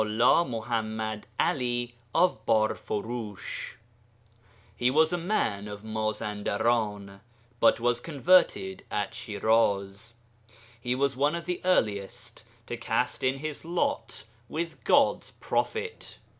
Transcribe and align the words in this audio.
MULLĀ 0.03 0.49
MUḤAMMAD 0.49 1.25
'ALI 1.39 1.93
OF 2.15 2.43
BARFURUSH 2.47 3.75
He 4.75 4.89
was 4.89 5.13
a 5.13 5.17
man 5.19 5.67
of 5.67 5.83
Mazandaran, 5.83 7.19
but 7.59 7.79
was 7.79 7.99
converted 7.99 8.83
at 8.89 9.13
Shiraz. 9.13 10.13
He 10.81 10.95
was 10.95 11.15
one 11.15 11.35
of 11.35 11.45
the 11.45 11.61
earliest 11.63 12.43
to 12.65 12.77
cast 12.77 13.21
in 13.23 13.37
his 13.37 13.63
lot 13.63 14.23
with 14.49 14.83
God's 14.85 15.33
prophet. 15.39 16.17